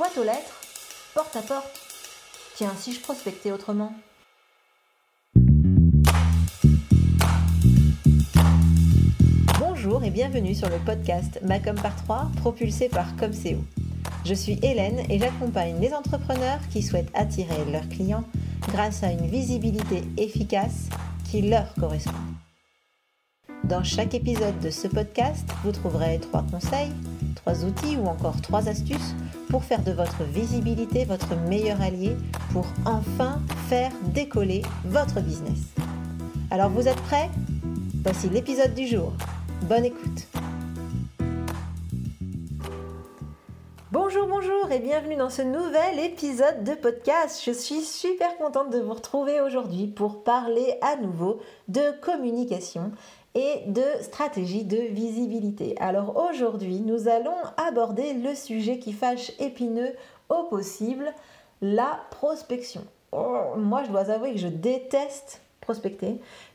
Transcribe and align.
boîte 0.00 0.16
aux 0.16 0.24
lettres, 0.24 0.58
porte 1.12 1.36
à 1.36 1.42
porte. 1.42 1.78
Tiens, 2.56 2.72
si 2.74 2.94
je 2.94 3.00
prospectais 3.00 3.52
autrement 3.52 3.92
Bonjour 9.58 10.02
et 10.02 10.08
bienvenue 10.08 10.54
sur 10.54 10.70
le 10.70 10.78
podcast 10.86 11.38
Macom 11.42 11.74
par 11.74 11.94
3, 11.96 12.30
propulsé 12.38 12.88
par 12.88 13.14
Comseo. 13.16 13.58
Je 14.24 14.32
suis 14.32 14.58
Hélène 14.62 15.02
et 15.10 15.18
j'accompagne 15.18 15.78
les 15.82 15.92
entrepreneurs 15.92 16.60
qui 16.70 16.82
souhaitent 16.82 17.12
attirer 17.12 17.66
leurs 17.70 17.90
clients 17.90 18.24
grâce 18.68 19.02
à 19.02 19.12
une 19.12 19.26
visibilité 19.26 20.02
efficace 20.16 20.88
qui 21.30 21.42
leur 21.42 21.74
correspond. 21.74 22.14
Dans 23.64 23.84
chaque 23.84 24.14
épisode 24.14 24.58
de 24.60 24.70
ce 24.70 24.88
podcast, 24.88 25.46
vous 25.62 25.72
trouverez 25.72 26.20
trois 26.20 26.46
conseils, 26.50 26.90
trois 27.34 27.64
outils 27.64 27.96
ou 27.96 28.06
encore 28.06 28.40
trois 28.40 28.68
astuces 28.68 29.14
pour 29.48 29.64
faire 29.64 29.82
de 29.82 29.92
votre 29.92 30.22
visibilité 30.24 31.04
votre 31.04 31.36
meilleur 31.48 31.80
allié 31.80 32.16
pour 32.52 32.66
enfin 32.84 33.40
faire 33.68 33.92
décoller 34.14 34.62
votre 34.84 35.20
business. 35.20 35.58
Alors 36.50 36.70
vous 36.70 36.88
êtes 36.88 37.00
prêts? 37.02 37.30
Voici 38.02 38.28
l'épisode 38.28 38.74
du 38.74 38.86
jour. 38.86 39.12
Bonne 39.68 39.84
écoute. 39.84 40.26
Bonjour, 43.92 44.26
bonjour 44.28 44.70
et 44.70 44.78
bienvenue 44.78 45.16
dans 45.16 45.30
ce 45.30 45.42
nouvel 45.42 45.98
épisode 45.98 46.64
de 46.64 46.74
podcast. 46.74 47.42
Je 47.44 47.50
suis 47.50 47.80
super 47.80 48.36
contente 48.38 48.70
de 48.70 48.78
vous 48.78 48.94
retrouver 48.94 49.40
aujourd'hui 49.40 49.88
pour 49.88 50.22
parler 50.22 50.78
à 50.80 50.96
nouveau 50.96 51.40
de 51.68 51.82
communication 52.00 52.92
et 53.34 53.62
de 53.66 53.84
stratégie 54.02 54.64
de 54.64 54.76
visibilité. 54.76 55.74
Alors 55.78 56.16
aujourd'hui, 56.16 56.80
nous 56.80 57.08
allons 57.08 57.36
aborder 57.56 58.14
le 58.14 58.34
sujet 58.34 58.78
qui 58.78 58.92
fâche 58.92 59.32
épineux 59.38 59.92
au 60.28 60.44
possible, 60.44 61.12
la 61.62 62.00
prospection. 62.10 62.82
Oh, 63.12 63.56
moi, 63.56 63.82
je 63.84 63.90
dois 63.90 64.10
avouer 64.10 64.32
que 64.32 64.38
je 64.38 64.48
déteste 64.48 65.42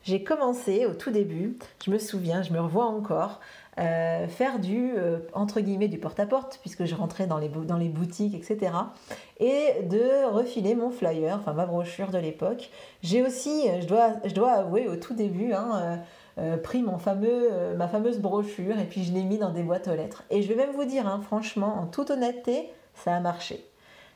J'ai 0.02 0.22
commencé 0.22 0.86
au 0.86 0.94
tout 0.94 1.10
début, 1.10 1.56
je 1.84 1.90
me 1.90 1.98
souviens, 1.98 2.42
je 2.42 2.52
me 2.52 2.60
revois 2.60 2.86
encore, 2.86 3.40
euh, 3.78 4.26
faire 4.26 4.58
du 4.58 4.92
euh, 4.96 5.18
entre 5.34 5.60
guillemets 5.60 5.88
du 5.88 5.98
porte-à-porte 5.98 6.58
puisque 6.62 6.86
je 6.86 6.94
rentrais 6.94 7.26
dans 7.26 7.36
les, 7.36 7.50
dans 7.50 7.76
les 7.76 7.90
boutiques 7.90 8.34
etc 8.34 8.72
et 9.38 9.82
de 9.82 10.24
refiler 10.30 10.74
mon 10.74 10.88
flyer 10.88 11.36
enfin 11.36 11.52
ma 11.52 11.66
brochure 11.66 12.10
de 12.10 12.16
l'époque. 12.16 12.70
J'ai 13.02 13.22
aussi 13.22 13.68
je 13.82 13.86
dois, 13.86 14.14
je 14.24 14.32
dois 14.32 14.52
avouer 14.52 14.88
au 14.88 14.96
tout 14.96 15.12
début 15.12 15.52
hein, 15.52 16.00
euh, 16.38 16.56
pris 16.56 16.82
mon 16.82 16.96
fameux, 16.96 17.50
ma 17.76 17.86
fameuse 17.86 18.18
brochure 18.18 18.78
et 18.78 18.84
puis 18.84 19.04
je 19.04 19.12
l'ai 19.12 19.24
mis 19.24 19.36
dans 19.36 19.50
des 19.50 19.62
boîtes 19.62 19.88
aux 19.88 19.94
lettres. 19.94 20.24
Et 20.30 20.40
je 20.40 20.48
vais 20.48 20.54
même 20.54 20.74
vous 20.74 20.86
dire 20.86 21.06
hein, 21.06 21.20
franchement 21.22 21.78
en 21.78 21.86
toute 21.86 22.10
honnêteté 22.10 22.70
ça 22.94 23.14
a 23.14 23.20
marché 23.20 23.62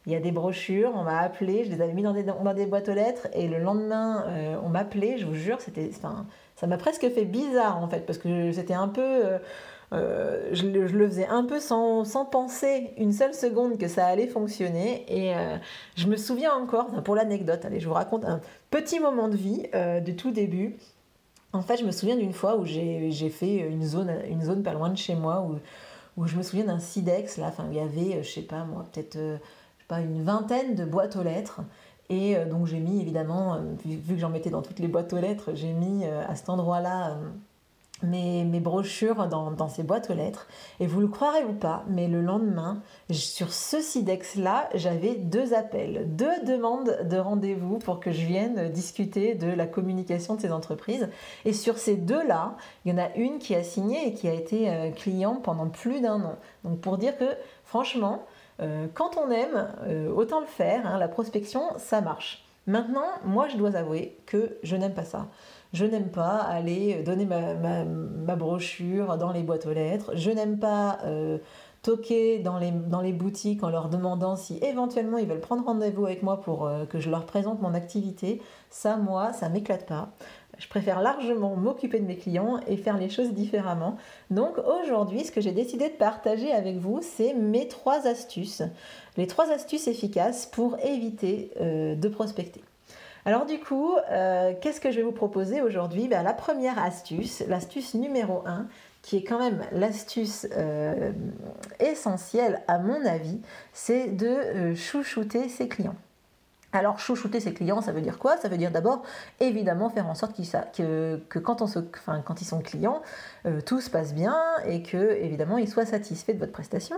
il 0.06 0.12
y 0.12 0.16
a 0.16 0.20
des 0.20 0.32
brochures, 0.32 0.92
on 0.94 1.02
m'a 1.02 1.18
appelé, 1.18 1.64
je 1.64 1.70
les 1.70 1.80
avais 1.82 1.92
mis 1.92 2.02
dans 2.02 2.12
des, 2.12 2.22
dans 2.22 2.54
des 2.54 2.66
boîtes 2.66 2.88
aux 2.88 2.94
lettres 2.94 3.28
et 3.34 3.48
le 3.48 3.58
lendemain 3.58 4.24
on 4.64 4.68
m'appelait, 4.68 5.18
je 5.18 5.26
vous 5.26 5.34
jure, 5.34 5.60
c'était, 5.60 5.90
ça 6.60 6.66
m'a 6.66 6.76
presque 6.76 7.08
fait 7.08 7.24
bizarre 7.24 7.82
en 7.82 7.88
fait, 7.88 8.04
parce 8.04 8.18
que 8.18 8.52
c'était 8.52 8.74
un 8.74 8.88
peu. 8.88 9.00
Euh, 9.00 9.38
euh, 9.92 10.50
je, 10.52 10.66
le, 10.66 11.08
faisais 11.08 11.26
un 11.26 11.42
peu 11.42 11.58
sans, 11.58 12.04
penser 12.30 12.92
une 12.98 13.12
seule 13.12 13.32
seconde 13.32 13.78
que 13.78 13.88
ça 13.88 14.06
allait 14.06 14.26
fonctionner. 14.26 15.04
Et 15.08 15.34
euh, 15.34 15.56
je 15.96 16.06
me 16.06 16.16
souviens 16.16 16.52
encore, 16.52 17.02
pour 17.02 17.16
l'anecdote, 17.16 17.64
allez, 17.64 17.80
je 17.80 17.88
vous 17.88 17.94
raconte 17.94 18.26
un 18.26 18.40
petit 18.70 19.00
moment 19.00 19.28
de 19.28 19.36
vie 19.36 19.62
de 19.72 20.12
tout 20.12 20.30
début. 20.30 20.76
En 21.54 21.62
fait, 21.62 21.78
je 21.78 21.84
me 21.84 21.90
souviens 21.90 22.16
d'une 22.16 22.34
fois 22.34 22.56
où 22.56 22.66
j'ai 22.66 23.30
fait 23.30 23.56
une 23.56 23.82
zone, 23.82 24.12
une 24.28 24.42
zone 24.42 24.62
pas 24.62 24.74
loin 24.74 24.90
de 24.90 24.98
chez 24.98 25.14
moi, 25.14 25.40
où, 25.40 25.58
où 26.20 26.26
je 26.26 26.36
me 26.36 26.42
souviens 26.42 26.66
d'un 26.66 26.78
SIDEX, 26.78 27.38
là, 27.38 27.46
enfin, 27.48 27.66
il 27.70 27.76
y 27.76 27.80
avait, 27.80 28.22
je 28.22 28.30
sais 28.30 28.42
pas 28.42 28.64
moi, 28.64 28.86
peut-être 28.92 29.18
une 29.98 30.22
vingtaine 30.22 30.76
de 30.76 30.84
boîtes 30.84 31.16
aux 31.16 31.24
lettres. 31.24 31.62
Et 32.10 32.36
euh, 32.36 32.44
donc 32.44 32.66
j'ai 32.66 32.80
mis 32.80 33.00
évidemment, 33.00 33.54
euh, 33.54 33.60
vu, 33.84 34.14
que 34.14 34.20
j'en 34.20 34.28
mettais 34.28 34.50
dans 34.50 34.62
toutes 34.62 34.80
les 34.80 34.88
boîtes 34.88 35.12
aux 35.12 35.20
lettres, 35.20 35.52
j'ai 35.54 35.72
mis 35.72 36.04
euh, 36.04 36.22
à 36.28 36.34
cet 36.34 36.50
endroit-là 36.50 37.16
mes, 38.02 38.44
mes, 38.44 38.60
brochures 38.60 39.28
dans, 39.28 39.68
ces 39.68 39.82
boîtes 39.82 40.10
aux 40.10 40.14
lettres. 40.14 40.48
Et 40.80 40.86
vous 40.86 41.00
le 41.00 41.06
croirez 41.06 41.44
ou 41.44 41.52
pas, 41.52 41.84
mais 41.86 42.08
le 42.08 42.22
lendemain, 42.22 42.82
sur 43.10 43.52
ce 43.52 43.80
SIDEX-là, 43.80 44.70
j'avais 44.74 45.16
deux 45.16 45.52
appels, 45.54 46.16
deux 46.16 46.44
demandes 46.46 46.98
de 47.08 47.16
rendez-vous 47.18 47.78
pour 47.78 48.00
que 48.00 48.10
je 48.10 48.24
vienne 48.24 48.70
discuter 48.70 49.34
de 49.34 49.48
la 49.48 49.66
communication 49.66 50.34
de 50.34 50.40
ces 50.40 50.50
entreprises. 50.50 51.10
Et 51.44 51.52
sur 51.52 51.76
ces 51.76 51.96
deux-là, 51.96 52.56
il 52.84 52.92
y 52.92 52.94
en 52.94 52.98
a 52.98 53.14
une 53.16 53.38
qui 53.38 53.54
a 53.54 53.62
signé 53.62 54.08
et 54.08 54.14
qui 54.14 54.28
a 54.28 54.32
été 54.32 54.92
client 54.96 55.36
pendant 55.36 55.68
plus 55.68 56.00
d'un 56.00 56.22
an. 56.22 56.36
Donc 56.64 56.80
pour 56.80 56.96
dire 56.96 57.18
que 57.18 57.36
franchement, 57.64 58.24
euh, 58.60 58.86
quand 58.94 59.16
on 59.16 59.30
aime, 59.30 59.68
euh, 59.86 60.12
autant 60.12 60.40
le 60.40 60.46
faire, 60.46 60.86
hein, 60.86 60.98
la 60.98 61.08
prospection, 61.08 61.62
ça 61.78 62.00
marche. 62.00 62.44
Maintenant, 62.66 63.06
moi, 63.24 63.48
je 63.48 63.56
dois 63.56 63.74
avouer 63.76 64.18
que 64.26 64.56
je 64.62 64.76
n'aime 64.76 64.94
pas 64.94 65.04
ça. 65.04 65.28
Je 65.72 65.84
n'aime 65.84 66.10
pas 66.10 66.36
aller 66.38 67.02
donner 67.02 67.24
ma, 67.26 68.36
brochure 68.36 69.16
dans 69.18 69.32
les 69.32 69.42
boîtes 69.42 69.66
aux 69.66 69.72
lettres. 69.72 70.12
Je 70.14 70.30
n'aime 70.30 70.58
pas 70.58 70.98
euh, 71.04 71.38
toquer 71.82 72.38
dans 72.40 72.58
les, 72.58 72.70
dans 72.70 73.00
les 73.00 73.12
boutiques 73.12 73.62
en 73.62 73.70
leur 73.70 73.88
demandant 73.88 74.36
si 74.36 74.58
éventuellement 74.62 75.18
ils 75.18 75.26
veulent 75.26 75.40
prendre 75.40 75.64
rendez-vous 75.64 76.06
avec 76.06 76.22
moi 76.22 76.40
pour 76.40 76.70
que 76.90 76.98
je 76.98 77.08
leur 77.08 77.24
présente 77.24 77.62
mon 77.62 77.72
activité. 77.72 78.42
Ça, 78.68 78.96
moi, 78.96 79.32
ça 79.32 79.48
m'éclate 79.48 79.86
pas. 79.86 80.10
Je 80.60 80.68
préfère 80.68 81.00
largement 81.00 81.56
m'occuper 81.56 81.98
de 82.00 82.04
mes 82.04 82.16
clients 82.16 82.60
et 82.68 82.76
faire 82.76 82.98
les 82.98 83.08
choses 83.08 83.32
différemment. 83.32 83.96
Donc 84.30 84.58
aujourd'hui, 84.58 85.24
ce 85.24 85.32
que 85.32 85.40
j'ai 85.40 85.52
décidé 85.52 85.88
de 85.88 85.94
partager 85.94 86.52
avec 86.52 86.76
vous, 86.76 87.00
c'est 87.02 87.32
mes 87.32 87.66
trois 87.66 88.06
astuces. 88.06 88.62
Les 89.16 89.26
trois 89.26 89.50
astuces 89.50 89.88
efficaces 89.88 90.44
pour 90.44 90.78
éviter 90.84 91.50
euh, 91.60 91.94
de 91.94 92.08
prospecter. 92.08 92.62
Alors 93.24 93.46
du 93.46 93.58
coup, 93.58 93.94
euh, 94.10 94.52
qu'est-ce 94.60 94.82
que 94.82 94.90
je 94.90 94.96
vais 94.96 95.02
vous 95.02 95.12
proposer 95.12 95.62
aujourd'hui? 95.62 96.08
Ben, 96.08 96.22
La 96.22 96.34
première 96.34 96.78
astuce, 96.78 97.42
l'astuce 97.48 97.94
numéro 97.94 98.42
1, 98.46 98.66
qui 99.00 99.16
est 99.16 99.24
quand 99.24 99.38
même 99.38 99.62
l'astuce 99.72 100.46
euh, 100.54 101.12
essentielle 101.78 102.60
à 102.68 102.78
mon 102.78 103.02
avis, 103.06 103.40
c'est 103.72 104.08
de 104.08 104.74
chouchouter 104.74 105.48
ses 105.48 105.68
clients. 105.68 105.96
Alors 106.72 107.00
chouchouter 107.00 107.40
ses 107.40 107.52
clients, 107.52 107.80
ça 107.80 107.90
veut 107.90 108.00
dire 108.00 108.18
quoi? 108.18 108.36
Ça 108.36 108.48
veut 108.48 108.56
dire 108.56 108.70
d'abord 108.70 109.02
évidemment 109.40 109.88
faire 109.90 110.06
en 110.06 110.14
sorte 110.14 110.36
que, 110.36 111.16
que 111.28 111.38
quand, 111.40 111.60
ils 112.40 112.44
sont 112.44 112.60
clients, 112.60 113.02
euh, 113.46 113.60
tout 113.60 113.80
se 113.80 113.90
passe 113.90 114.14
bien 114.14 114.38
et 114.64 114.82
que 114.82 114.96
évidemment 114.96 115.58
ils 115.58 115.68
soient 115.68 115.86
satisfaits 115.86 116.32
de 116.32 116.38
votre 116.38 116.52
prestation. 116.52 116.96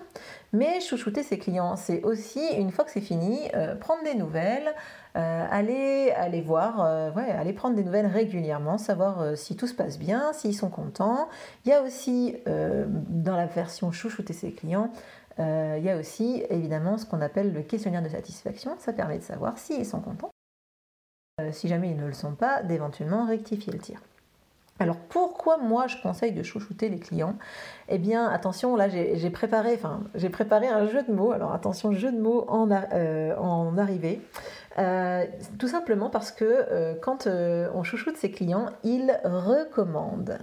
Mais 0.52 0.80
chouchouter 0.80 1.22
ses 1.22 1.38
clients, 1.38 1.76
c'est 1.76 2.02
aussi 2.02 2.46
une 2.58 2.70
fois 2.70 2.84
que 2.84 2.90
c'est 2.90 3.00
fini, 3.00 3.48
euh, 3.54 3.74
prendre 3.74 4.02
des 4.04 4.14
nouvelles, 4.14 4.74
euh, 5.16 5.46
aller 5.50 6.40
voir, 6.40 7.14
ouais, 7.14 7.30
aller 7.30 7.52
prendre 7.52 7.76
des 7.76 7.84
nouvelles 7.84 8.06
régulièrement, 8.06 8.78
savoir 8.78 9.36
si 9.36 9.56
tout 9.56 9.66
se 9.66 9.74
passe 9.74 9.98
bien, 9.98 10.32
s'ils 10.32 10.56
sont 10.56 10.70
contents. 10.70 11.28
Il 11.64 11.70
y 11.70 11.72
a 11.72 11.82
aussi 11.82 12.36
dans 12.46 13.36
la 13.36 13.46
version 13.46 13.92
chouchouter 13.92 14.32
ses 14.32 14.52
clients 14.52 14.90
euh, 15.38 15.76
il 15.78 15.84
y 15.84 15.90
a 15.90 15.96
aussi 15.96 16.44
évidemment 16.50 16.98
ce 16.98 17.06
qu'on 17.06 17.20
appelle 17.20 17.52
le 17.52 17.62
questionnaire 17.62 18.02
de 18.02 18.08
satisfaction. 18.08 18.76
Ça 18.78 18.92
permet 18.92 19.18
de 19.18 19.22
savoir 19.22 19.58
s'ils 19.58 19.86
sont 19.86 20.00
contents. 20.00 20.30
Euh, 21.40 21.50
si 21.52 21.68
jamais 21.68 21.90
ils 21.90 21.96
ne 21.96 22.06
le 22.06 22.12
sont 22.12 22.34
pas, 22.34 22.62
d'éventuellement 22.62 23.26
rectifier 23.26 23.72
le 23.72 23.78
tir. 23.78 24.00
Alors 24.78 24.96
pourquoi 24.96 25.58
moi 25.58 25.86
je 25.86 25.96
conseille 26.02 26.32
de 26.32 26.42
chouchouter 26.42 26.88
les 26.88 26.98
clients? 26.98 27.36
Eh 27.88 27.98
bien 27.98 28.26
attention, 28.28 28.74
là 28.74 28.88
j'ai 28.88 29.30
préparé, 29.30 29.74
enfin, 29.74 30.00
préparé 30.32 30.66
un 30.66 30.86
jeu 30.88 31.02
de 31.02 31.12
mots. 31.12 31.32
Alors 31.32 31.52
attention, 31.52 31.92
jeu 31.92 32.10
de 32.10 32.18
mots 32.18 32.44
en, 32.48 32.68
euh, 32.70 33.36
en 33.36 33.78
arrivée. 33.78 34.20
Tout 35.58 35.68
simplement 35.68 36.10
parce 36.10 36.32
que 36.32 36.94
quand 37.00 37.26
on 37.26 37.82
chouchoute 37.82 38.16
ses 38.16 38.30
clients, 38.30 38.66
ils 38.84 39.18
recommandent. 39.24 40.38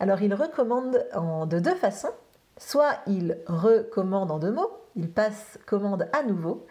Alors 0.00 0.22
ils 0.22 0.34
recommandent 0.34 1.06
en, 1.14 1.46
de 1.46 1.58
deux 1.58 1.74
façons. 1.74 2.12
Soit 2.58 2.96
il 3.06 3.38
recommande 3.46 4.30
en 4.30 4.38
deux 4.38 4.52
mots, 4.52 4.70
il 4.94 5.10
passe 5.10 5.58
commande 5.66 6.08
à 6.12 6.22
nouveau, 6.22 6.66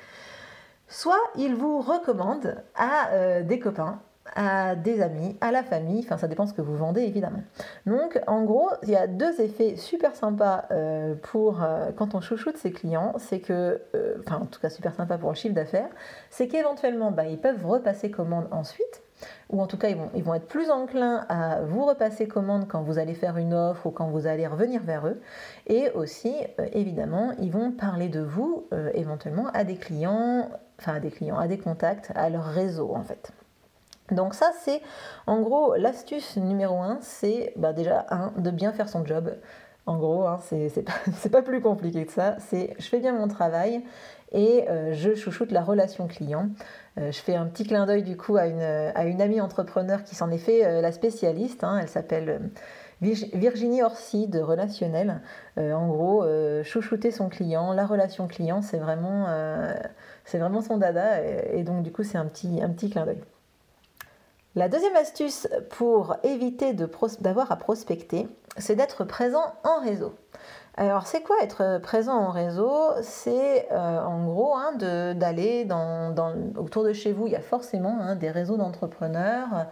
soit 0.88 1.20
il 1.36 1.56
vous 1.56 1.82
recommande 1.82 2.64
à 2.76 3.10
euh, 3.10 3.44
des 3.44 3.60
copains, 3.60 4.00
à 4.36 4.76
des 4.76 5.02
amis, 5.02 5.38
à 5.42 5.52
la 5.52 5.64
famille, 5.64 6.02
enfin 6.04 6.18
ça 6.18 6.28
dépend 6.28 6.46
ce 6.46 6.54
que 6.54 6.62
vous 6.62 6.76
vendez 6.76 7.02
évidemment. 7.02 7.44
Donc 7.86 8.20
en 8.28 8.44
gros, 8.44 8.70
il 8.84 8.90
y 8.90 8.96
a 8.96 9.08
deux 9.08 9.42
effets 9.42 9.76
super 9.76 10.16
sympas 10.16 10.66
euh, 10.72 11.16
pour 11.22 11.64
euh, 11.64 11.92
quand 11.96 12.16
on 12.16 12.22
chouchoute 12.22 12.58
ses 12.58 12.72
clients, 12.72 13.14
c'est 13.18 13.40
que, 13.40 13.82
enfin 14.20 14.38
en 14.42 14.46
tout 14.46 14.60
cas 14.60 14.70
super 14.70 14.94
sympa 14.94 15.18
pour 15.18 15.30
le 15.30 15.36
chiffre 15.36 15.56
d'affaires, 15.56 15.90
c'est 16.30 16.48
qu'éventuellement 16.48 17.12
bah, 17.12 17.26
ils 17.26 17.40
peuvent 17.40 17.66
repasser 17.66 18.12
commande 18.12 18.48
ensuite 18.52 19.02
ou 19.50 19.62
en 19.62 19.68
tout 19.68 19.78
cas 19.78 19.90
ils 19.90 20.24
vont, 20.24 20.34
être 20.34 20.48
plus 20.48 20.70
enclins 20.70 21.26
à 21.30 21.62
vous 21.62 21.86
repasser 21.86 22.28
commande 22.28 22.68
quand 22.68 22.82
vous 22.82 22.98
allez 22.98 23.14
faire 23.14 23.38
une 23.38 23.54
offre 23.54 23.88
ou 23.88 23.92
quand 23.92 24.08
vous 24.08 24.28
allez 24.28 24.48
revenir 24.48 24.82
vers 24.84 25.08
eux. 25.08 25.22
Et 25.68 25.90
aussi, 25.92 26.34
euh, 26.60 26.68
évidemment, 26.74 27.34
ils 27.40 27.52
vont 27.52 27.72
parler 27.72 28.10
de 28.10 28.22
vous 28.22 28.68
euh, 28.74 28.90
éventuellement 28.94 29.48
à 29.54 29.64
des 29.64 29.76
clients, 29.76 30.50
enfin 30.80 30.96
à 30.96 31.00
des 31.00 31.12
clients, 31.12 31.38
à 31.38 31.48
des 31.48 31.58
contacts, 31.58 32.12
à 32.16 32.30
leur 32.30 32.46
réseau 32.46 32.94
en 32.96 33.04
fait. 33.04 33.32
Donc 34.12 34.34
ça 34.34 34.52
c'est 34.62 34.82
en 35.26 35.42
gros 35.42 35.76
l'astuce 35.76 36.38
numéro 36.38 36.80
un, 36.80 37.00
c'est 37.02 37.54
bah, 37.56 37.74
déjà 37.74 38.06
un, 38.10 38.34
de 38.38 38.52
bien 38.52 38.74
faire 38.74 38.90
son 38.90 39.06
job. 39.06 39.34
En 39.88 39.98
gros, 39.98 40.28
hein, 40.28 40.40
c'est 40.42 41.30
pas, 41.32 41.42
plus 41.42 41.60
compliqué 41.60 42.06
que 42.06 42.12
ça. 42.12 42.36
C'est 42.40 42.76
je 42.78 42.88
fais 42.88 43.00
bien 43.00 43.14
mon 43.14 43.28
travail 43.28 43.84
et 44.32 44.66
je 44.92 45.16
chouchoute 45.16 45.52
la 45.52 45.62
relation 45.62 46.08
client. 46.08 46.50
je 46.98 47.12
fais 47.12 47.36
un 47.36 47.48
petit 47.48 47.66
clin 47.66 47.86
d'œil 47.86 48.04
du 48.04 48.16
coup 48.16 48.38
à 48.38 48.46
une, 48.46 49.22
amie 49.22 49.42
entrepreneur 49.42 50.04
qui 50.04 50.16
s'en 50.16 50.30
est 50.32 50.38
fait 50.38 50.82
la 50.82 50.92
spécialiste. 50.92 51.64
Hein. 51.64 51.80
elle 51.82 51.90
s'appelle 51.90 52.52
Virginie 53.02 53.82
Orsi 53.82 54.28
de 54.28 54.40
Relationnel. 54.40 55.22
en 55.58 55.88
gros, 55.88 56.24
chouchouter 56.64 57.12
son 57.12 57.28
client, 57.28 57.74
la 57.74 57.86
relation 57.86 58.28
client, 58.28 58.62
c'est 58.62 58.78
vraiment, 58.78 59.26
son 60.62 60.78
dada. 60.78 61.24
Et, 61.52 61.64
donc 61.64 61.84
du 61.84 61.92
coup, 61.92 62.04
c'est 62.04 62.20
un 62.20 62.28
petit 62.28 62.90
clin 62.90 63.06
d'œil. 63.06 63.22
La 64.56 64.68
deuxième 64.68 64.98
astuce 64.98 65.48
pour 65.70 66.18
éviter 66.24 66.74
d'avoir 66.74 67.52
à 67.54 67.56
prospecter, 67.56 68.28
c'est 68.58 68.76
d'être 68.76 69.06
présent 69.06 69.54
en 69.64 69.80
réseau. 69.80 70.14
Alors, 70.76 71.08
c'est 71.08 71.22
quoi 71.22 71.38
être 71.42 71.80
présent 71.82 72.16
en 72.16 72.32
réseau? 72.32 72.72
C'est 73.02 73.68
euh, 73.72 74.02
en 74.02 74.26
gros 74.26 74.56
hein, 74.56 74.74
d'aller 74.76 75.64
dans, 75.64 76.14
autour 76.58 76.84
de 76.84 76.92
chez 76.92 77.14
vous. 77.14 77.28
Il 77.28 77.34
y 77.34 77.38
a 77.38 77.42
forcément 77.42 77.98
hein, 78.02 78.16
des 78.16 78.30
réseaux 78.30 78.58
d'entrepreneurs, 78.58 79.68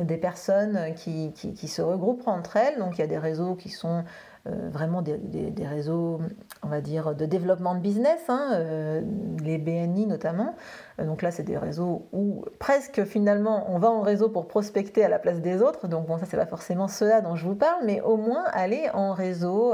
des 0.00 0.16
personnes 0.16 0.94
qui, 0.96 1.32
qui, 1.32 1.68
se 1.68 1.82
regroupent 1.82 2.26
entre 2.26 2.56
elles. 2.56 2.78
Donc, 2.78 2.98
il 2.98 3.02
y 3.02 3.04
a 3.04 3.08
des 3.08 3.18
réseaux 3.18 3.54
qui 3.54 3.68
sont 3.68 4.04
vraiment 4.46 5.00
des, 5.00 5.66
réseaux, 5.66 6.20
on 6.62 6.68
va 6.68 6.82
dire, 6.82 7.14
de 7.14 7.24
développement 7.24 7.74
de 7.74 7.80
business, 7.80 8.20
hein, 8.28 8.50
euh, 8.52 9.00
les 9.42 9.56
BNI 9.56 10.06
notamment. 10.06 10.54
Euh, 11.00 11.06
donc 11.06 11.22
là, 11.22 11.30
c'est 11.30 11.44
des 11.44 11.56
réseaux 11.56 12.06
où 12.12 12.44
presque 12.58 13.04
finalement 13.04 13.64
on 13.70 13.78
va 13.78 13.90
en 13.90 14.02
réseau 14.02 14.28
pour 14.28 14.46
prospecter 14.46 15.02
à 15.02 15.08
la 15.08 15.18
place 15.18 15.40
des 15.40 15.62
autres. 15.62 15.88
Donc 15.88 16.06
bon, 16.06 16.18
ça, 16.18 16.26
c'est 16.26 16.36
pas 16.36 16.44
forcément 16.44 16.88
cela 16.88 17.22
dont 17.22 17.36
je 17.36 17.46
vous 17.46 17.54
parle, 17.54 17.86
mais 17.86 18.02
au 18.02 18.18
moins 18.18 18.44
aller 18.52 18.90
en 18.92 19.14
réseau, 19.14 19.72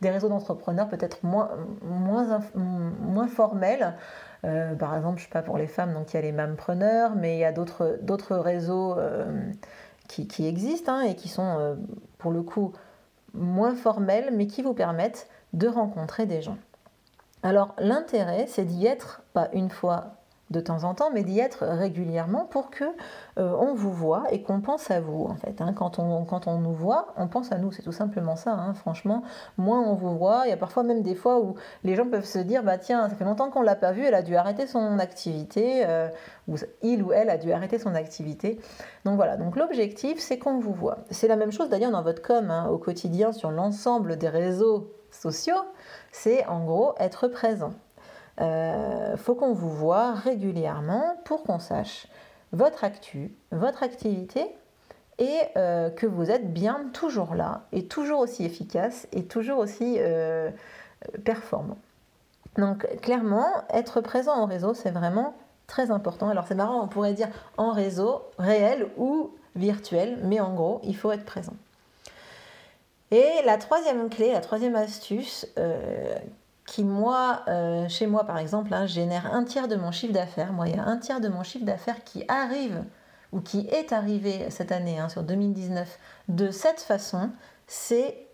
des 0.00 0.10
réseaux 0.10 0.28
d'entrepreneurs 0.28 0.88
peut-être 0.88 1.22
moins, 1.22 1.50
moins, 1.82 2.40
moins 2.54 3.28
formels. 3.28 3.94
par 4.42 4.96
exemple, 4.96 5.18
je 5.18 5.24
sais 5.24 5.30
pas 5.30 5.42
pour 5.42 5.58
les 5.58 5.68
femmes, 5.68 5.94
donc 5.94 6.12
il 6.12 6.16
y 6.16 6.18
a 6.18 6.22
les 6.22 6.32
mampreneurs, 6.32 7.14
mais 7.14 7.36
il 7.36 7.40
y 7.40 7.44
a 7.44 7.52
d'autres 7.52 8.36
réseaux 8.36 8.96
qui, 10.08 10.26
qui, 10.26 10.48
existent 10.48 10.92
hein, 10.92 11.02
et 11.02 11.14
qui 11.14 11.28
sont 11.28 11.76
pour 12.18 12.32
le 12.32 12.42
coup 12.42 12.72
moins 13.38 13.74
formels, 13.74 14.30
mais 14.32 14.46
qui 14.46 14.62
vous 14.62 14.74
permettent 14.74 15.28
de 15.52 15.68
rencontrer 15.68 16.26
des 16.26 16.42
gens. 16.42 16.58
Alors 17.42 17.74
l'intérêt, 17.78 18.46
c'est 18.48 18.64
d'y 18.64 18.86
être 18.86 19.22
pas 19.32 19.48
une 19.52 19.70
fois 19.70 20.17
de 20.50 20.60
temps 20.60 20.84
en 20.84 20.94
temps, 20.94 21.10
mais 21.12 21.24
d'y 21.24 21.40
être 21.40 21.66
régulièrement 21.66 22.44
pour 22.46 22.70
que 22.70 22.84
euh, 23.38 23.54
on 23.60 23.74
vous 23.74 23.92
voit 23.92 24.24
et 24.30 24.42
qu'on 24.42 24.60
pense 24.60 24.90
à 24.90 25.00
vous 25.00 25.24
en 25.24 25.34
fait. 25.34 25.60
Hein. 25.60 25.74
Quand, 25.74 25.98
on, 25.98 26.24
quand 26.24 26.46
on 26.46 26.58
nous 26.58 26.72
voit, 26.72 27.08
on 27.16 27.28
pense 27.28 27.52
à 27.52 27.58
nous, 27.58 27.70
c'est 27.70 27.82
tout 27.82 27.92
simplement 27.92 28.36
ça. 28.36 28.52
Hein. 28.52 28.74
Franchement, 28.74 29.22
moins 29.58 29.80
on 29.80 29.94
vous 29.94 30.16
voit, 30.16 30.42
il 30.46 30.50
y 30.50 30.52
a 30.52 30.56
parfois 30.56 30.82
même 30.82 31.02
des 31.02 31.14
fois 31.14 31.40
où 31.40 31.54
les 31.84 31.94
gens 31.94 32.06
peuvent 32.06 32.24
se 32.24 32.38
dire 32.38 32.62
bah 32.62 32.78
tiens, 32.78 33.08
ça 33.08 33.14
fait 33.14 33.24
longtemps 33.24 33.50
qu'on 33.50 33.62
l'a 33.62 33.76
pas 33.76 33.92
vu, 33.92 34.04
elle 34.04 34.14
a 34.14 34.22
dû 34.22 34.36
arrêter 34.36 34.66
son 34.66 34.98
activité, 34.98 35.84
euh, 35.86 36.08
ou 36.46 36.56
il 36.82 37.02
ou 37.02 37.12
elle 37.12 37.28
a 37.28 37.36
dû 37.36 37.52
arrêter 37.52 37.78
son 37.78 37.94
activité. 37.94 38.58
Donc 39.04 39.16
voilà, 39.16 39.36
donc 39.36 39.56
l'objectif 39.56 40.18
c'est 40.18 40.38
qu'on 40.38 40.58
vous 40.58 40.72
voit. 40.72 40.98
C'est 41.10 41.28
la 41.28 41.36
même 41.36 41.52
chose 41.52 41.68
d'ailleurs 41.68 41.92
dans 41.92 42.02
votre 42.02 42.22
com 42.22 42.50
hein, 42.50 42.68
au 42.68 42.78
quotidien 42.78 43.32
sur 43.32 43.50
l'ensemble 43.50 44.16
des 44.16 44.28
réseaux 44.28 44.94
sociaux, 45.10 45.62
c'est 46.12 46.46
en 46.46 46.64
gros 46.64 46.94
être 46.98 47.28
présent. 47.28 47.72
Euh, 48.40 49.16
faut 49.16 49.34
qu'on 49.34 49.52
vous 49.52 49.70
voit 49.70 50.14
régulièrement 50.14 51.16
pour 51.24 51.42
qu'on 51.42 51.58
sache 51.58 52.06
votre 52.52 52.84
actu, 52.84 53.34
votre 53.50 53.82
activité 53.82 54.46
et 55.18 55.38
euh, 55.56 55.90
que 55.90 56.06
vous 56.06 56.30
êtes 56.30 56.52
bien 56.52 56.86
toujours 56.92 57.34
là 57.34 57.62
et 57.72 57.86
toujours 57.86 58.20
aussi 58.20 58.44
efficace 58.44 59.08
et 59.12 59.24
toujours 59.24 59.58
aussi 59.58 59.96
euh, 59.98 60.50
performant. 61.24 61.78
Donc 62.56 62.86
clairement, 63.00 63.46
être 63.72 64.00
présent 64.00 64.34
en 64.34 64.46
réseau, 64.46 64.74
c'est 64.74 64.90
vraiment 64.90 65.34
très 65.66 65.90
important. 65.90 66.28
Alors 66.28 66.46
c'est 66.46 66.54
marrant, 66.54 66.82
on 66.82 66.88
pourrait 66.88 67.14
dire 67.14 67.28
en 67.56 67.72
réseau, 67.72 68.22
réel 68.38 68.88
ou 68.96 69.32
virtuel, 69.56 70.18
mais 70.22 70.40
en 70.40 70.54
gros, 70.54 70.80
il 70.84 70.96
faut 70.96 71.10
être 71.10 71.24
présent. 71.24 71.54
Et 73.10 73.26
la 73.44 73.56
troisième 73.56 74.08
clé, 74.10 74.32
la 74.32 74.40
troisième 74.40 74.76
astuce, 74.76 75.46
euh, 75.58 76.14
qui, 76.68 76.84
moi, 76.84 77.42
euh, 77.48 77.88
chez 77.88 78.06
moi 78.06 78.24
par 78.24 78.38
exemple, 78.38 78.74
hein, 78.74 78.86
génère 78.86 79.32
un 79.32 79.44
tiers 79.44 79.68
de 79.68 79.76
mon 79.76 79.90
chiffre 79.90 80.12
d'affaires. 80.12 80.52
Moi, 80.52 80.68
il 80.68 80.76
y 80.76 80.78
a 80.78 80.84
un 80.84 80.98
tiers 80.98 81.20
de 81.20 81.28
mon 81.28 81.42
chiffre 81.42 81.64
d'affaires 81.64 82.04
qui 82.04 82.24
arrive 82.28 82.84
ou 83.32 83.40
qui 83.40 83.66
est 83.68 83.92
arrivé 83.92 84.50
cette 84.50 84.70
année, 84.70 84.98
hein, 84.98 85.08
sur 85.08 85.22
2019, 85.22 85.98
de 86.28 86.50
cette 86.50 86.80
façon, 86.80 87.30
c'est 87.66 88.26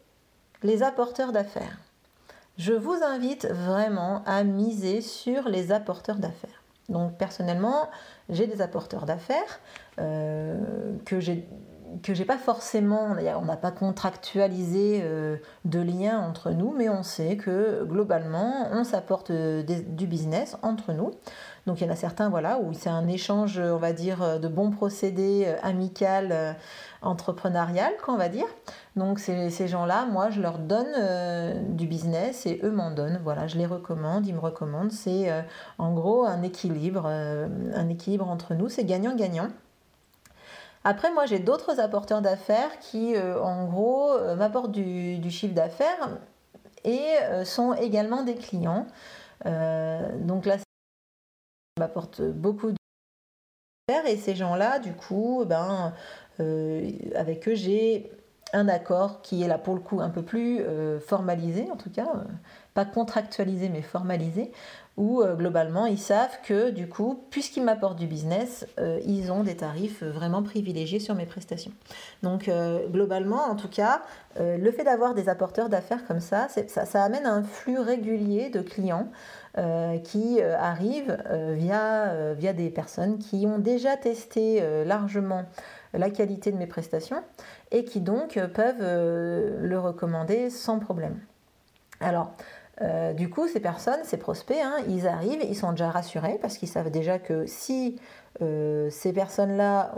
les 0.63 0.83
apporteurs 0.83 1.33
d'affaires. 1.33 1.79
Je 2.59 2.73
vous 2.73 2.97
invite 3.05 3.47
vraiment 3.47 4.23
à 4.27 4.43
miser 4.45 5.01
sur 5.01 5.49
les 5.49 5.73
apporteurs 5.73 6.19
d'affaires. 6.19 6.63
Donc 6.89 7.17
personnellement, 7.17 7.89
j'ai 8.29 8.47
des 8.47 8.61
apporteurs 8.61 9.07
d'affaires 9.07 9.61
euh, 10.01 10.97
que 11.05 11.21
j'ai 11.21 11.49
que 12.03 12.15
j'ai 12.15 12.25
pas 12.25 12.39
forcément, 12.39 13.15
on 13.41 13.45
n'a 13.45 13.57
pas 13.57 13.71
contractualisé 13.71 15.01
euh, 15.03 15.37
de 15.65 15.81
lien 15.81 16.19
entre 16.19 16.51
nous, 16.51 16.73
mais 16.77 16.89
on 16.89 17.03
sait 17.03 17.37
que 17.37 17.85
globalement, 17.85 18.69
on 18.73 18.85
s'apporte 18.85 19.31
euh, 19.31 19.63
du 19.63 20.07
business 20.07 20.57
entre 20.63 20.93
nous. 20.93 21.11
Donc 21.67 21.81
il 21.81 21.87
y 21.87 21.89
en 21.89 21.93
a 21.93 21.97
certains, 21.97 22.29
voilà, 22.29 22.59
où 22.59 22.73
c'est 22.75 22.91
un 22.91 23.09
échange, 23.09 23.59
on 23.59 23.79
va 23.79 23.93
dire, 23.93 24.39
de 24.41 24.49
bons 24.49 24.71
procédés 24.71 25.45
euh, 25.47 25.57
amical, 25.63 26.57
entrepreneurial, 27.03 27.93
qu'on 28.05 28.17
va 28.17 28.29
dire. 28.29 28.47
Donc 28.97 29.19
ces, 29.19 29.51
ces 29.51 29.69
gens-là, 29.69 30.07
moi, 30.07 30.31
je 30.31 30.41
leur 30.41 30.59
donne 30.59 31.75
du 31.75 31.87
business 31.87 32.47
et 32.47 32.61
eux 32.63 32.71
m'en 32.71 32.91
donnent. 32.91 33.21
Voilà, 33.23 33.47
je 33.47 33.57
les 33.57 33.67
recommande, 33.67 34.27
ils 34.27 34.35
me 34.35 34.41
recommandent. 34.41 34.93
C'est 34.93 35.31
en 35.79 35.93
gros 35.93 36.25
un 36.25 36.43
équilibre, 36.43 37.07
un 37.07 37.89
équilibre 37.89 38.29
entre 38.29 38.55
nous. 38.55 38.69
C'est 38.69 38.85
gagnant-gagnant. 38.85 39.49
Après, 40.85 41.11
moi, 41.11 41.25
j'ai 41.25 41.39
d'autres 41.39 41.81
apporteurs 41.81 42.21
d'affaires 42.21 42.79
qui, 42.79 43.17
euh, 43.17 43.41
en 43.41 43.65
gros, 43.65 44.13
euh, 44.13 44.37
m'apportent 44.37 44.71
du, 44.71 45.31
chiffre 45.31 45.55
d'affaires 45.55 46.19
et 46.85 47.03
euh, 47.23 47.45
sont 47.47 47.73
également 47.73 48.23
des 48.23 48.35
clients. 48.35 48.87
donc 49.45 50.45
là, 50.47 50.59
m'apporte 51.79 52.21
beaucoup 52.23 52.71
de 52.71 52.77
et 54.07 54.17
ces 54.17 54.35
gens-là, 54.35 54.79
du 54.79 54.93
coup, 54.93 55.45
ben, 55.47 55.93
avec 57.15 57.49
eux, 57.49 57.55
j'ai 57.55 58.11
un 58.53 58.69
accord 58.69 59.23
qui 59.23 59.43
est 59.43 59.49
là 59.49 59.59
pour 59.59 59.75
le 59.75 59.81
coup 59.81 60.01
un 60.01 60.11
peu 60.11 60.23
plus 60.23 60.63
formalisé, 61.01 61.71
en 61.71 61.77
tout 61.77 61.91
cas, 61.91 62.07
pas 62.75 62.85
contractualisé 62.85 63.69
mais 63.69 63.83
formalisé, 63.83 64.53
où 64.97 65.23
euh, 65.23 65.35
globalement 65.35 65.87
ils 65.87 65.99
savent 65.99 66.39
que 66.45 66.71
du 66.71 66.89
coup, 66.89 67.25
puisqu'ils 67.31 67.65
m'apportent 67.65 67.99
du 67.99 68.07
business, 68.07 68.67
euh, 68.79 69.01
ils 69.05 69.33
ont 69.33 69.43
des 69.43 69.57
tarifs 69.57 70.03
vraiment 70.03 70.43
privilégiés 70.43 71.01
sur 71.01 71.15
mes 71.15 71.27
prestations. 71.27 71.73
Donc 72.23 72.49
euh, 72.49 72.87
globalement, 72.89 73.43
en 73.43 73.57
tout 73.57 73.69
cas, 73.69 74.03
le 74.37 74.73
fait 74.73 74.83
d'avoir 74.83 75.15
des 75.15 75.29
apporteurs 75.29 75.69
d'affaires 75.69 76.05
comme 76.07 76.19
ça, 76.19 76.49
ça, 76.49 76.85
ça, 76.87 77.05
amène 77.05 77.25
un 77.25 77.45
flux 77.45 77.79
régulier 77.79 78.51
de 78.51 78.63
clients 78.63 79.09
qui 80.03 80.43
arrivent 80.43 81.17
via, 81.53 82.35
via 82.35 82.53
des 82.53 82.69
personnes 82.71 83.19
qui 83.19 83.47
ont 83.47 83.61
déjà 83.61 83.97
testé 83.97 84.61
largement 84.85 85.45
la 85.93 86.11
qualité 86.11 86.51
de 86.51 86.57
mes 86.57 86.67
prestations 86.67 87.23
et 87.71 87.85
qui 87.85 88.01
donc 88.01 88.41
peuvent 88.55 88.83
le 88.83 89.79
recommander 89.79 90.51
sans 90.51 90.81
problème. 90.81 91.21
Alors, 92.01 92.33
euh, 92.83 93.13
du 93.13 93.31
coup, 93.31 93.47
ces 93.47 93.61
personnes, 93.61 94.01
ces 94.05 94.17
prospects, 94.17 94.57
hein, 94.61 94.77
ils 94.89 95.07
arrivent, 95.07 95.43
ils 95.49 95.57
sont 95.57 95.71
déjà 95.71 95.91
rassurés 95.91 96.39
parce 96.41 96.59
qu'ils 96.59 96.69
savent 96.69 96.91
déjà 96.91 97.19
que 97.19 97.47
si 97.47 98.01
euh, 98.43 98.91
ces 98.91 99.13
personnes-là 99.13 99.95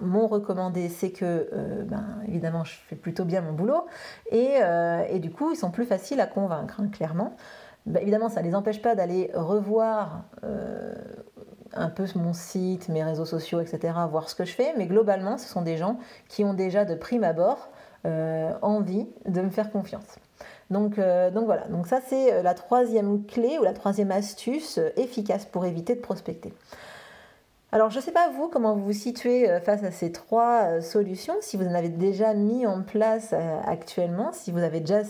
m'ont 0.00 0.28
recommandé, 0.28 0.88
c'est 0.88 1.10
que, 1.10 1.48
euh, 1.52 1.82
ben, 1.84 2.04
évidemment, 2.28 2.62
je 2.64 2.74
fais 2.86 2.96
plutôt 2.96 3.24
bien 3.24 3.40
mon 3.40 3.52
boulot. 3.52 3.86
Et, 4.30 4.60
du 5.18 5.30
coup, 5.30 5.50
ils 5.50 5.56
sont 5.56 5.70
plus 5.70 5.86
faciles 5.86 6.20
à 6.20 6.26
convaincre, 6.26 6.80
hein, 6.80 6.88
clairement. 6.88 7.36
Ben, 7.86 8.00
évidemment, 8.00 8.28
ça 8.28 8.42
ne 8.42 8.46
les 8.46 8.54
empêche 8.54 8.80
pas 8.80 8.94
d'aller 8.94 9.30
revoir 9.34 10.24
un 11.72 11.88
peu 11.88 12.04
mon 12.14 12.32
site, 12.32 12.88
mes 12.88 13.02
réseaux 13.02 13.24
sociaux, 13.24 13.60
etc., 13.60 13.94
voir 14.08 14.28
ce 14.28 14.36
que 14.36 14.44
je 14.44 14.52
fais. 14.52 14.72
Mais 14.76 14.86
globalement, 14.86 15.36
ce 15.36 15.48
sont 15.48 15.62
des 15.62 15.76
gens 15.76 15.98
qui 16.28 16.44
ont 16.44 16.54
déjà 16.54 16.84
de 16.84 16.94
prime 16.94 17.24
abord 17.24 17.70
envie 18.04 19.08
de 19.26 19.40
me 19.40 19.50
faire 19.50 19.70
confiance. 19.72 20.20
Euh, 20.72 21.30
donc, 21.30 21.44
voilà, 21.46 21.66
donc 21.68 21.86
ça 21.86 22.00
c'est 22.06 22.32
euh, 22.32 22.42
la 22.42 22.54
troisième 22.54 23.24
clé 23.24 23.58
ou 23.58 23.64
la 23.64 23.72
troisième 23.72 24.12
astuce 24.12 24.78
euh, 24.78 24.90
efficace 24.96 25.44
pour 25.44 25.64
éviter 25.66 25.94
de 25.94 26.00
prospecter. 26.00 26.52
Alors 27.72 27.90
je 27.90 27.98
ne 27.98 28.02
sais 28.02 28.12
pas 28.12 28.28
vous 28.30 28.48
comment 28.48 28.74
vous 28.74 28.86
vous 28.86 28.92
situez 28.92 29.60
face 29.60 29.84
à 29.84 29.92
ces 29.92 30.10
trois 30.10 30.80
solutions, 30.80 31.34
si 31.40 31.56
vous 31.56 31.64
en 31.64 31.74
avez 31.74 31.88
déjà 31.88 32.34
mis 32.34 32.66
en 32.66 32.82
place 32.82 33.32
actuellement, 33.64 34.32
si 34.32 34.50
vous 34.50 34.58
avez 34.58 34.80
déjà 34.80 35.02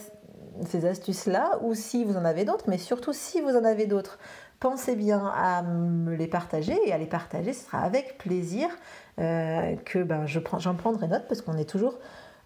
ces 0.67 0.85
astuces-là 0.85 1.59
ou 1.63 1.73
si 1.73 2.05
vous 2.05 2.19
en 2.19 2.25
avez 2.27 2.45
d'autres, 2.45 2.67
mais 2.69 2.77
surtout 2.77 3.15
si 3.15 3.41
vous 3.41 3.57
en 3.57 3.65
avez 3.65 3.87
d'autres, 3.87 4.19
pensez 4.59 4.95
bien 4.95 5.33
à 5.35 5.63
me 5.63 6.15
les 6.15 6.27
partager 6.27 6.79
et 6.85 6.93
à 6.93 6.99
les 6.99 7.07
partager, 7.07 7.55
ce 7.55 7.65
sera 7.65 7.79
avec 7.79 8.19
plaisir 8.19 8.69
que 9.17 10.03
ben, 10.03 10.27
j'en 10.27 10.75
prendrai 10.75 11.09
note 11.09 11.25
parce 11.29 11.41
qu'on 11.41 11.57
est 11.57 11.65
toujours 11.65 11.95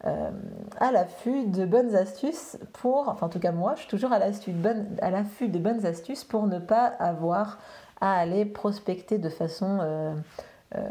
à 0.05 0.93
l'affût 0.93 1.47
de 1.47 1.65
bonnes 1.65 1.95
astuces 1.97 2.59
pour, 2.75 3.09
enfin 3.09 3.27
en 3.27 3.29
tout 3.31 3.39
cas 3.39 3.53
moi, 3.53 3.73
je 3.75 3.81
suis 3.81 3.89
toujours 3.89 4.13
à 4.13 4.19
l'affût 4.19 4.53
de, 4.53 4.59
bonnes, 4.59 4.97
de 4.97 5.59
bonnes 5.59 5.87
astuces 5.87 6.25
pour 6.25 6.47
ne 6.47 6.59
pas 6.59 6.85
avoir 6.87 7.59
à 8.01 8.19
aller 8.19 8.45
prospecter 8.45 9.19
de 9.19 9.31
façon, 9.31 10.15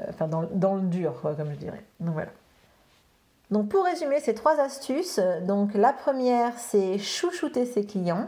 enfin 0.10 0.27
dans, 0.27 0.43
dans, 0.51 0.75
le 0.75 0.82
dur, 0.82 1.22
comme 1.22 1.51
je 1.51 1.58
dirais. 1.58 1.84
Donc 2.00 2.13
voilà. 2.13 2.32
Donc 3.51 3.70
pour 3.70 3.86
résumer 3.86 4.20
ces 4.20 4.34
trois 4.34 4.60
astuces, 4.60 5.20
donc 5.43 5.75
la 5.75 5.93
première 5.93 6.58
c'est 6.58 6.98
chouchouter 6.98 7.67
ses 7.67 7.86
clients, 7.86 8.27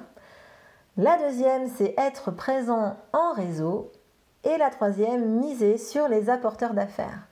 la 0.98 1.18
deuxième 1.18 1.68
c'est 1.68 1.96
être 1.98 2.30
présent 2.32 2.96
en 3.12 3.34
réseau 3.34 3.92
et 4.46 4.58
la 4.58 4.70
troisième 4.70 5.40
miser 5.40 5.78
sur 5.78 6.08
les 6.08 6.30
apporteurs 6.30 6.74
d'affaires. 6.74 7.28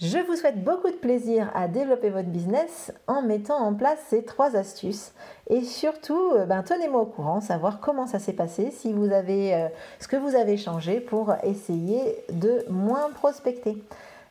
Je 0.00 0.18
vous 0.18 0.34
souhaite 0.34 0.64
beaucoup 0.64 0.90
de 0.90 0.96
plaisir 0.96 1.50
à 1.54 1.68
développer 1.68 2.10
votre 2.10 2.28
business 2.28 2.92
en 3.06 3.22
mettant 3.22 3.58
en 3.58 3.74
place 3.74 3.98
ces 4.08 4.24
trois 4.24 4.56
astuces 4.56 5.12
et 5.48 5.62
surtout 5.62 6.32
euh, 6.32 6.46
ben, 6.46 6.64
tenez-moi 6.64 7.02
au 7.02 7.06
courant, 7.06 7.40
savoir 7.40 7.78
comment 7.78 8.08
ça 8.08 8.18
s'est 8.18 8.32
passé, 8.32 8.72
si 8.72 8.92
vous 8.92 9.12
avez 9.12 9.54
euh, 9.54 9.68
ce 10.00 10.08
que 10.08 10.16
vous 10.16 10.34
avez 10.34 10.56
changé 10.56 10.98
pour 10.98 11.32
essayer 11.44 12.16
de 12.32 12.64
moins 12.68 13.10
prospecter. 13.14 13.82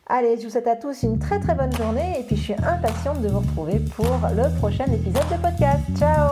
Allez, 0.08 0.38
je 0.38 0.44
vous 0.44 0.50
souhaite 0.50 0.68
à 0.68 0.76
tous 0.76 1.04
une 1.04 1.18
très 1.18 1.40
très 1.40 1.56
bonne 1.56 1.74
journée 1.74 2.20
et 2.20 2.24
puis 2.24 2.36
je 2.36 2.42
suis 2.42 2.56
impatiente 2.56 3.22
de 3.22 3.30
vous 3.30 3.40
retrouver 3.40 3.80
pour 3.96 4.20
le 4.36 4.54
prochain 4.60 4.86
épisode 4.86 5.30
de 5.32 5.42
podcast. 5.42 5.84
Ciao 5.98 6.30